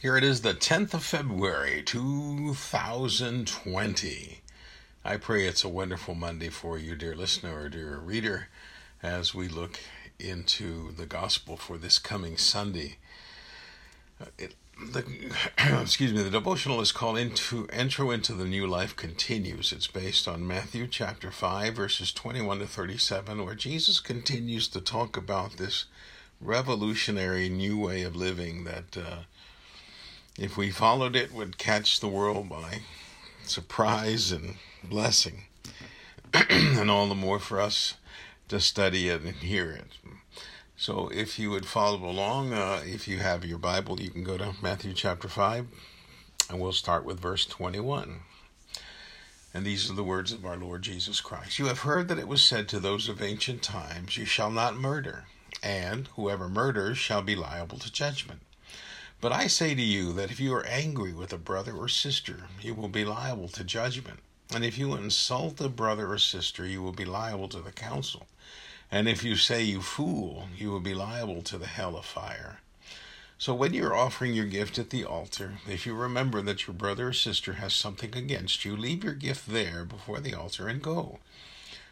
[0.00, 4.40] Here it is, the 10th of February, 2020.
[5.04, 8.48] I pray it's a wonderful Monday for you, dear listener or dear reader,
[9.02, 9.78] as we look
[10.18, 12.96] into the gospel for this coming Sunday.
[14.18, 15.04] Uh, it, the,
[15.82, 19.70] excuse me, the devotional is called into Intro into the New Life Continues.
[19.70, 25.18] It's based on Matthew chapter 5, verses 21 to 37, where Jesus continues to talk
[25.18, 25.84] about this
[26.40, 29.24] revolutionary new way of living that uh,
[30.38, 32.80] if we followed it, would catch the world by
[33.44, 35.44] surprise and blessing.
[36.50, 37.94] and all the more for us
[38.48, 39.86] to study it and hear it.
[40.76, 44.38] So if you would follow along, uh, if you have your Bible, you can go
[44.38, 45.66] to Matthew chapter 5,
[46.48, 48.20] and we'll start with verse 21.
[49.52, 51.58] And these are the words of our Lord Jesus Christ.
[51.58, 54.76] You have heard that it was said to those of ancient times, You shall not
[54.76, 55.24] murder,
[55.62, 58.40] and whoever murders shall be liable to judgment.
[59.20, 62.44] But I say to you that if you are angry with a brother or sister,
[62.62, 64.20] you will be liable to judgment.
[64.54, 68.26] And if you insult a brother or sister, you will be liable to the council.
[68.90, 72.60] And if you say you fool, you will be liable to the hell of fire.
[73.36, 77.08] So when you're offering your gift at the altar, if you remember that your brother
[77.08, 81.18] or sister has something against you, leave your gift there before the altar and go.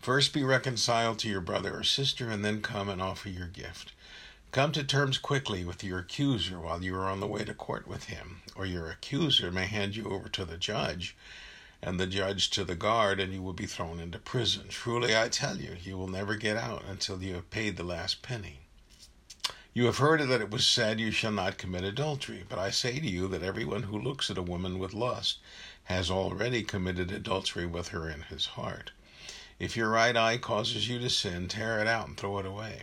[0.00, 3.92] First be reconciled to your brother or sister, and then come and offer your gift.
[4.52, 7.86] Come to terms quickly with your accuser while you are on the way to court
[7.86, 11.14] with him, or your accuser may hand you over to the judge,
[11.80, 14.66] and the judge to the guard, and you will be thrown into prison.
[14.68, 18.22] Truly, I tell you, you will never get out until you have paid the last
[18.22, 18.58] penny.
[19.72, 22.44] You have heard that it was said, You shall not commit adultery.
[22.48, 25.38] But I say to you that everyone who looks at a woman with lust
[25.84, 28.90] has already committed adultery with her in his heart.
[29.60, 32.82] If your right eye causes you to sin, tear it out and throw it away.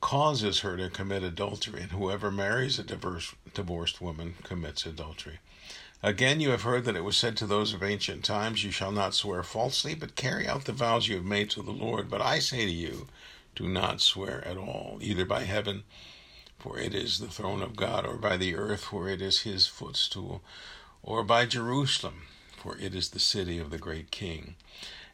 [0.00, 5.38] causes her to commit adultery, and whoever marries a diverse, divorced woman commits adultery.
[6.02, 8.92] Again, you have heard that it was said to those of ancient times, You shall
[8.92, 12.08] not swear falsely, but carry out the vows you have made to the Lord.
[12.08, 13.06] But I say to you,
[13.54, 15.84] do not swear at all, either by heaven,
[16.58, 19.66] for it is the throne of God, or by the earth, for it is his
[19.66, 20.42] footstool,
[21.02, 22.22] or by Jerusalem,
[22.56, 24.56] for it is the city of the great king.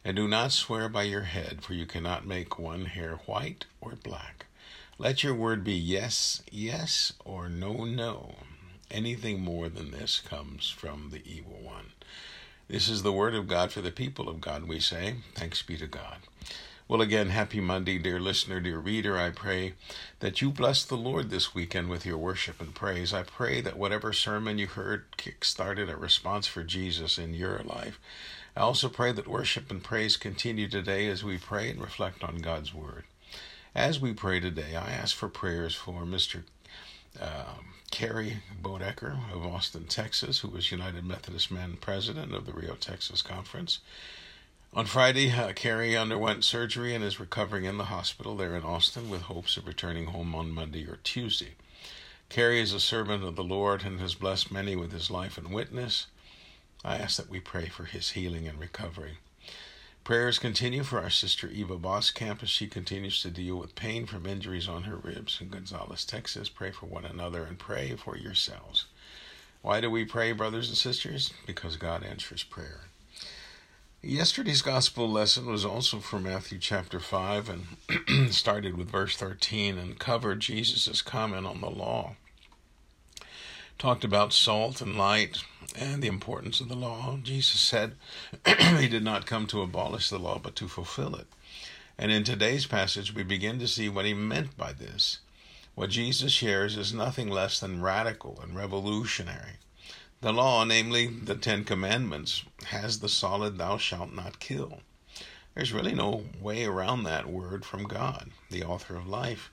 [0.05, 3.95] And do not swear by your head, for you cannot make one hair white or
[4.01, 4.46] black.
[4.99, 8.33] Let your word be yes, yes, or no, no.
[8.89, 11.91] Anything more than this comes from the evil one.
[12.67, 15.17] This is the word of God for the people of God, we say.
[15.35, 16.17] Thanks be to God.
[16.87, 19.19] Well, again, happy Monday, dear listener, dear reader.
[19.19, 19.73] I pray
[20.19, 23.13] that you bless the Lord this weekend with your worship and praise.
[23.13, 27.99] I pray that whatever sermon you heard kick-started a response for Jesus in your life.
[28.55, 32.37] I also pray that worship and praise continue today as we pray and reflect on
[32.37, 33.03] God's word.
[33.77, 36.41] As we pray today, I ask for prayers for Mr.
[37.21, 37.57] Uh,
[37.91, 43.21] Kerry Bodecker of Austin, Texas, who was United Methodist Men president of the Rio, Texas
[43.21, 43.77] conference.
[44.73, 49.11] On Friday, uh, Kerry underwent surgery and is recovering in the hospital there in Austin
[49.11, 51.53] with hopes of returning home on Monday or Tuesday.
[52.29, 55.53] Kerry is a servant of the Lord and has blessed many with his life and
[55.53, 56.07] witness.
[56.83, 59.19] I ask that we pray for his healing and recovery.
[60.07, 64.25] Prayers continue for our sister Eva Boskamp as she continues to deal with pain from
[64.25, 66.47] injuries on her ribs in Gonzales, Texas.
[66.47, 68.85] Pray for one another and pray for yourselves.
[69.61, 71.33] Why do we pray, brothers and sisters?
[71.45, 72.85] Because God answers prayer.
[74.01, 79.99] Yesterday's gospel lesson was also from Matthew chapter 5 and started with verse 13 and
[79.99, 82.15] covered Jesus' comment on the law.
[83.77, 85.43] Talked about salt and light,
[85.75, 87.19] and the importance of the law.
[87.21, 87.95] Jesus said
[88.79, 91.27] he did not come to abolish the law, but to fulfill it.
[91.95, 95.19] And in today's passage, we begin to see what he meant by this.
[95.75, 99.57] What Jesus shares is nothing less than radical and revolutionary.
[100.21, 104.79] The law, namely the Ten Commandments, has the solid thou shalt not kill.
[105.53, 109.51] There's really no way around that word from God, the author of life.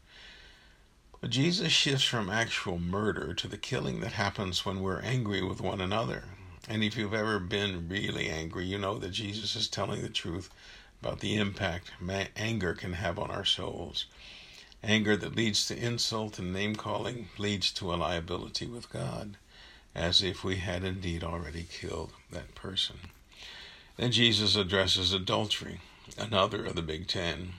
[1.24, 5.58] But Jesus shifts from actual murder to the killing that happens when we're angry with
[5.58, 6.24] one another.
[6.68, 10.50] And if you've ever been really angry, you know that Jesus is telling the truth
[11.00, 11.92] about the impact
[12.36, 14.04] anger can have on our souls.
[14.82, 19.38] Anger that leads to insult and name calling leads to a liability with God,
[19.94, 22.96] as if we had indeed already killed that person.
[23.96, 25.80] Then Jesus addresses adultery,
[26.18, 27.54] another of the Big Ten.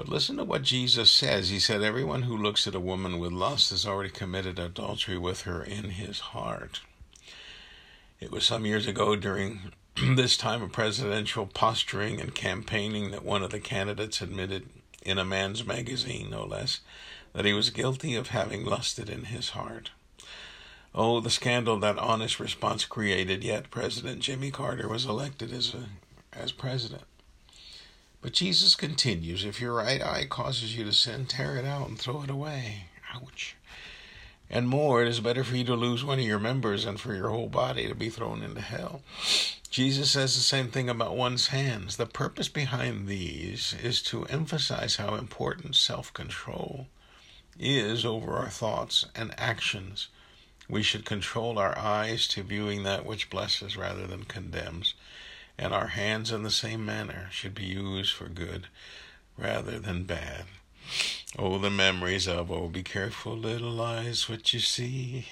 [0.00, 1.50] But listen to what Jesus says.
[1.50, 5.42] He said, Everyone who looks at a woman with lust has already committed adultery with
[5.42, 6.80] her in his heart.
[8.18, 9.72] It was some years ago during
[10.16, 14.70] this time of presidential posturing and campaigning that one of the candidates admitted
[15.02, 16.80] in a man's magazine, no less,
[17.34, 19.90] that he was guilty of having lusted in his heart.
[20.94, 25.90] Oh, the scandal that honest response created, yet President Jimmy Carter was elected as, a,
[26.32, 27.04] as president.
[28.22, 31.98] But Jesus continues if your right eye causes you to sin, tear it out and
[31.98, 32.84] throw it away.
[33.14, 33.56] Ouch.
[34.50, 37.14] And more, it is better for you to lose one of your members than for
[37.14, 39.02] your whole body to be thrown into hell.
[39.70, 41.96] Jesus says the same thing about one's hands.
[41.96, 46.88] The purpose behind these is to emphasize how important self control
[47.58, 50.08] is over our thoughts and actions.
[50.68, 54.94] We should control our eyes to viewing that which blesses rather than condemns,
[55.60, 58.68] and our hands in the same manner should be used for good
[59.36, 60.44] rather than bad.
[61.38, 65.26] Oh, the memories of, oh, be careful, little eyes, what you see.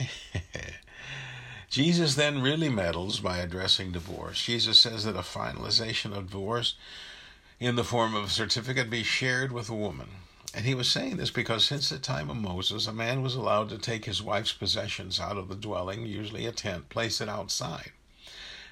[1.71, 4.45] Jesus then really meddles by addressing divorce.
[4.45, 6.75] Jesus says that a finalization of divorce
[7.59, 10.09] in the form of a certificate be shared with a woman.
[10.55, 13.71] And he was saying this because since the time of Moses, a man was allowed
[13.71, 17.93] to take his wife's possessions out of the dwelling, usually a tent, place it outside.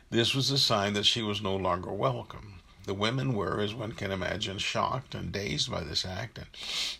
[0.09, 2.61] This was a sign that she was no longer welcome.
[2.85, 6.47] The women were, as one can imagine, shocked and dazed by this act and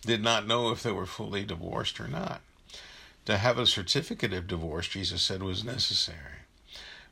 [0.01, 2.41] did not know if they were fully divorced or not.
[3.25, 6.43] To have a certificate of divorce, Jesus said, was necessary.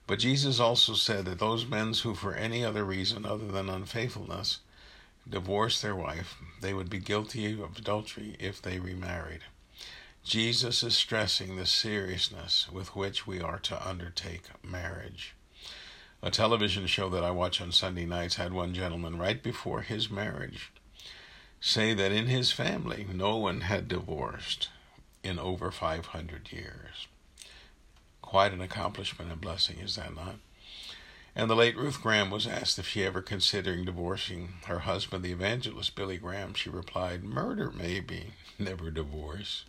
[0.06, 4.60] But Jesus also said that those men who, for any other reason other than unfaithfulness,
[5.28, 9.42] divorced their wife, they would be guilty of adultery if they remarried.
[10.26, 15.35] Jesus is stressing the seriousness with which we are to undertake marriage.
[16.26, 20.10] A television show that I watch on Sunday nights had one gentleman right before his
[20.10, 20.72] marriage
[21.60, 24.70] say that in his family no one had divorced
[25.24, 27.06] in over 500 years.
[28.24, 30.38] Quite an accomplishment and blessing, is that not?
[31.36, 35.32] And the late Ruth Graham was asked if she ever considering divorcing her husband, the
[35.32, 36.56] evangelist Billy Graham.
[36.56, 39.66] She replied, Murder, maybe, never divorce.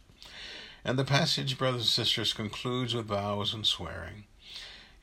[0.86, 4.24] And the passage, brothers and sisters, concludes with vows and swearing.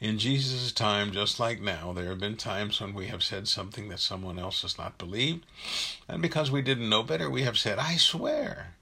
[0.03, 3.87] In Jesus' time, just like now, there have been times when we have said something
[3.87, 5.45] that someone else has not believed,
[6.09, 8.73] and because we didn't know better, we have said, I swear.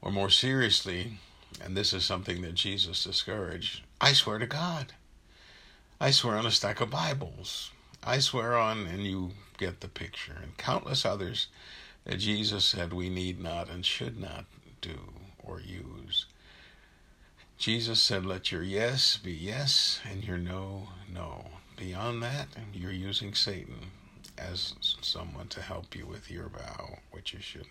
[0.00, 1.18] Or more seriously,
[1.62, 4.94] and this is something that Jesus discouraged, I swear to God.
[6.00, 7.70] I swear on a stack of Bibles.
[8.02, 11.48] I swear on, and you get the picture, and countless others
[12.04, 14.46] that Jesus said we need not and should not
[14.80, 15.12] do
[15.44, 16.24] or use.
[17.60, 21.44] Jesus said, Let your yes be yes and your no, no.
[21.76, 23.90] Beyond that, you're using Satan
[24.38, 24.72] as
[25.02, 27.68] someone to help you with your vow, which you shouldn't,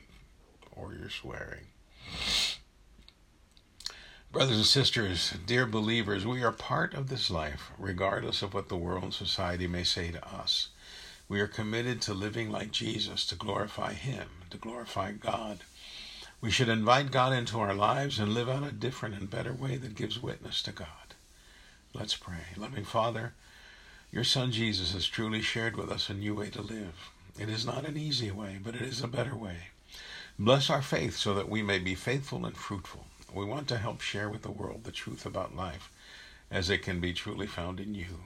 [0.76, 1.66] or you're swearing.
[4.32, 8.78] Brothers and sisters, dear believers, we are part of this life, regardless of what the
[8.78, 10.68] world and society may say to us.
[11.28, 15.62] We are committed to living like Jesus, to glorify Him, to glorify God.
[16.42, 19.76] We should invite God into our lives and live out a different and better way
[19.76, 20.88] that gives witness to God.
[21.94, 22.56] Let's pray.
[22.56, 23.34] Loving Father,
[24.10, 27.10] your Son Jesus has truly shared with us a new way to live.
[27.38, 29.68] It is not an easy way, but it is a better way.
[30.38, 33.06] Bless our faith so that we may be faithful and fruitful.
[33.34, 35.92] We want to help share with the world the truth about life
[36.50, 38.22] as it can be truly found in you.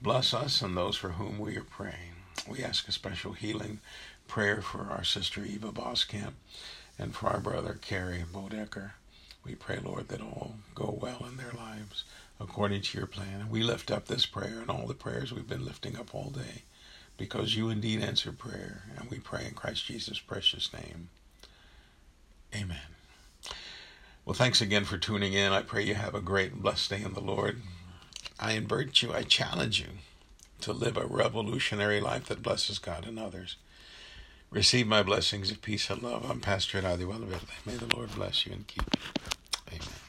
[0.00, 2.14] Bless us and those for whom we are praying.
[2.48, 3.80] We ask a special healing
[4.28, 6.34] prayer for our sister Eva Boskamp
[6.98, 8.92] and for our brother Kerry Bodecker.
[9.44, 12.04] We pray, Lord, that all go well in their lives
[12.40, 13.48] according to your plan.
[13.48, 16.62] We lift up this prayer and all the prayers we've been lifting up all day
[17.16, 18.82] because you indeed answer prayer.
[18.98, 21.08] And we pray in Christ Jesus' precious name.
[22.54, 22.78] Amen.
[24.24, 25.52] Well, thanks again for tuning in.
[25.52, 27.62] I pray you have a great and blessed day in the Lord.
[28.38, 29.86] I invite you, I challenge you
[30.60, 33.56] to live a revolutionary life that blesses God and others.
[34.56, 36.30] Receive my blessings of peace and love.
[36.30, 39.74] I'm Pastor Adi May the Lord bless you and keep you.
[39.74, 40.05] Amen.